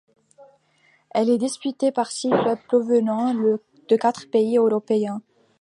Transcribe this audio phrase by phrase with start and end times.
[1.11, 5.21] Elle est disputée par six clubs provenant de quatre pays européens.